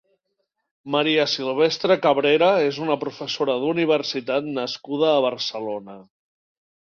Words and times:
María 0.93 1.25
Silvestre 1.33 1.97
Cabrera 2.05 2.47
és 2.69 2.79
una 2.85 2.97
professora 3.03 3.57
d'universitat 3.65 4.49
nascuda 4.57 5.11
a 5.19 5.23
Barcelona. 5.27 5.99